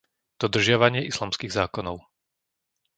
dodržiavanie 0.41 1.01
islamských 1.11 1.53
zákonov 1.59 1.97